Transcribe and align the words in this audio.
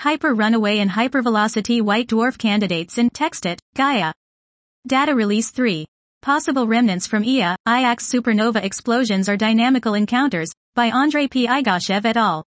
Hyper 0.00 0.32
Runaway 0.32 0.78
and 0.78 0.88
Hypervelocity 0.88 1.82
White 1.82 2.06
Dwarf 2.06 2.38
Candidates 2.38 2.98
in 2.98 3.10
TextIt, 3.10 3.58
Gaia. 3.74 4.12
Data 4.86 5.12
Release 5.12 5.50
3. 5.50 5.84
Possible 6.22 6.68
remnants 6.68 7.08
from 7.08 7.24
Ia, 7.24 7.56
IAX 7.66 8.02
supernova 8.02 8.62
explosions 8.62 9.28
or 9.28 9.36
dynamical 9.36 9.94
encounters, 9.94 10.52
by 10.76 10.86
Andrei 10.86 11.26
P. 11.26 11.48
Igoshev 11.48 12.04
et 12.04 12.16
al. 12.16 12.44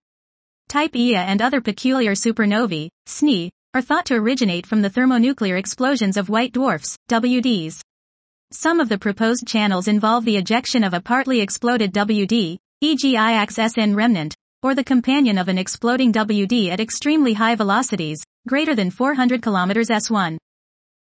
Type 0.69 0.95
Ia 0.95 1.19
and 1.19 1.41
other 1.41 1.59
peculiar 1.59 2.13
supernovae, 2.13 2.87
SNE, 3.05 3.49
are 3.73 3.81
thought 3.81 4.05
to 4.05 4.15
originate 4.15 4.65
from 4.65 4.81
the 4.81 4.89
thermonuclear 4.89 5.57
explosions 5.57 6.15
of 6.15 6.29
white 6.29 6.53
dwarfs, 6.53 6.95
WDs. 7.09 7.81
Some 8.51 8.79
of 8.79 8.87
the 8.87 8.97
proposed 8.97 9.45
channels 9.45 9.89
involve 9.89 10.23
the 10.23 10.37
ejection 10.37 10.85
of 10.85 10.93
a 10.93 11.01
partly 11.01 11.41
exploded 11.41 11.93
WD, 11.93 12.57
e.g. 12.79 13.13
IAX-SN 13.13 13.93
remnant, 13.93 14.37
or 14.63 14.75
the 14.75 14.83
companion 14.83 15.37
of 15.37 15.47
an 15.47 15.57
exploding 15.57 16.11
WD 16.11 16.69
at 16.69 16.79
extremely 16.79 17.33
high 17.33 17.55
velocities, 17.55 18.19
greater 18.47 18.75
than 18.75 18.91
400 18.91 19.41
km 19.41 19.71
s1. 19.89 20.37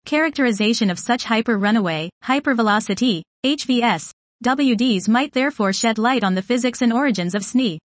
Characterization 0.04 0.90
of 0.90 0.98
such 0.98 1.24
hyper 1.24 1.56
runaway, 1.58 2.10
hypervelocity, 2.24 3.22
HVS, 3.44 4.10
WDs 4.44 5.08
might 5.08 5.32
therefore 5.32 5.72
shed 5.72 5.98
light 5.98 6.22
on 6.22 6.34
the 6.34 6.42
physics 6.42 6.82
and 6.82 6.92
origins 6.92 7.34
of 7.34 7.42
SNE. 7.42 7.78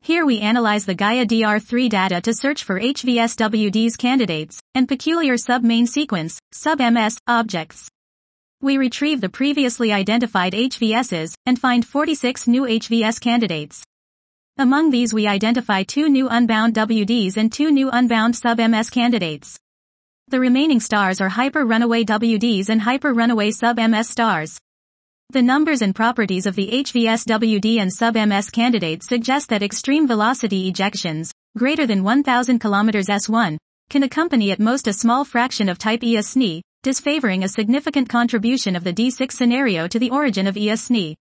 Here 0.00 0.26
we 0.26 0.40
analyze 0.40 0.84
the 0.84 0.94
Gaia 0.94 1.24
DR3 1.24 1.88
data 1.88 2.20
to 2.20 2.34
search 2.34 2.64
for 2.64 2.78
HVS 2.78 3.36
WDs 3.36 3.96
candidates, 3.96 4.60
and 4.74 4.86
peculiar 4.86 5.36
sub-main 5.36 5.86
sequence, 5.86 6.38
sub-MS, 6.52 7.16
objects. 7.26 7.88
We 8.60 8.76
retrieve 8.76 9.20
the 9.20 9.28
previously 9.28 9.92
identified 9.92 10.52
HVSs, 10.52 11.34
and 11.46 11.58
find 11.58 11.86
46 11.86 12.48
new 12.48 12.62
HVS 12.64 13.20
candidates. 13.20 13.82
Among 14.56 14.90
these 14.90 15.12
we 15.12 15.26
identify 15.26 15.82
two 15.82 16.08
new 16.08 16.28
unbound 16.28 16.74
WDs 16.74 17.36
and 17.36 17.52
two 17.52 17.72
new 17.72 17.90
unbound 17.90 18.36
sub-MS 18.36 18.88
candidates. 18.88 19.58
The 20.28 20.38
remaining 20.38 20.78
stars 20.78 21.20
are 21.20 21.28
hyper-runaway 21.28 22.04
WDs 22.04 22.68
and 22.68 22.80
hyper-runaway 22.80 23.50
sub-MS 23.50 24.08
stars. 24.08 24.56
The 25.30 25.42
numbers 25.42 25.82
and 25.82 25.92
properties 25.92 26.46
of 26.46 26.54
the 26.54 26.70
HVS-WD 26.70 27.78
and 27.80 27.92
sub-MS 27.92 28.50
candidates 28.50 29.08
suggest 29.08 29.48
that 29.48 29.64
extreme 29.64 30.06
velocity 30.06 30.70
ejections, 30.70 31.30
greater 31.58 31.84
than 31.84 32.04
1000 32.04 32.60
km 32.60 32.90
s1, 32.92 33.56
can 33.90 34.04
accompany 34.04 34.52
at 34.52 34.60
most 34.60 34.86
a 34.86 34.92
small 34.92 35.24
fraction 35.24 35.68
of 35.68 35.78
type 35.78 36.04
Ia 36.04 36.20
SNE, 36.20 36.60
disfavoring 36.84 37.42
a 37.42 37.48
significant 37.48 38.08
contribution 38.08 38.76
of 38.76 38.84
the 38.84 38.92
D6 38.92 39.32
scenario 39.32 39.88
to 39.88 39.98
the 39.98 40.10
origin 40.10 40.46
of 40.46 40.56
Ia 40.56 40.74
SNE. 40.74 41.16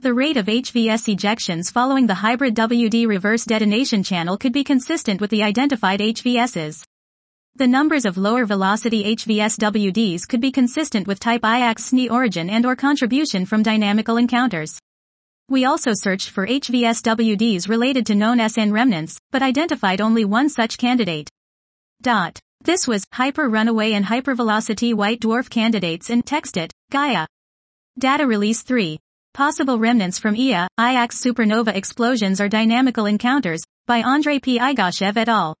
The 0.00 0.14
rate 0.14 0.36
of 0.36 0.46
HVS 0.46 1.12
ejections 1.12 1.72
following 1.72 2.06
the 2.06 2.14
hybrid 2.14 2.54
WD 2.54 3.08
reverse 3.08 3.44
detonation 3.44 4.04
channel 4.04 4.38
could 4.38 4.52
be 4.52 4.62
consistent 4.62 5.20
with 5.20 5.28
the 5.28 5.42
identified 5.42 5.98
HVSs. 5.98 6.84
The 7.56 7.66
numbers 7.66 8.04
of 8.04 8.16
lower 8.16 8.44
velocity 8.46 9.16
HVS 9.16 9.58
WDs 9.58 10.28
could 10.28 10.40
be 10.40 10.52
consistent 10.52 11.08
with 11.08 11.18
type 11.18 11.42
IAX 11.42 11.90
SNE 11.90 12.12
origin 12.12 12.48
and 12.48 12.64
or 12.64 12.76
contribution 12.76 13.44
from 13.44 13.64
dynamical 13.64 14.18
encounters. 14.18 14.78
We 15.48 15.64
also 15.64 15.90
searched 15.94 16.30
for 16.30 16.46
HVS 16.46 17.02
WDs 17.02 17.68
related 17.68 18.06
to 18.06 18.14
known 18.14 18.38
SN 18.48 18.70
remnants, 18.70 19.18
but 19.32 19.42
identified 19.42 20.00
only 20.00 20.24
one 20.24 20.48
such 20.48 20.78
candidate. 20.78 21.28
Dot. 22.02 22.38
This 22.62 22.86
was 22.86 23.04
Hyper 23.12 23.48
Runaway 23.48 23.94
and 23.94 24.06
Hypervelocity 24.06 24.94
White 24.94 25.18
Dwarf 25.18 25.50
Candidates 25.50 26.08
in 26.08 26.22
TextIt, 26.22 26.70
Gaia. 26.92 27.26
Data 27.98 28.28
Release 28.28 28.62
3. 28.62 29.00
Possible 29.34 29.78
Remnants 29.78 30.18
from 30.18 30.34
Ia, 30.34 30.68
IAX 30.78 31.12
Supernova 31.22 31.74
Explosions 31.74 32.40
or 32.40 32.48
Dynamical 32.48 33.06
Encounters, 33.06 33.62
by 33.86 33.98
Andrei 33.98 34.38
P. 34.38 34.58
Igoshev 34.58 35.16
et 35.16 35.28
al. 35.28 35.54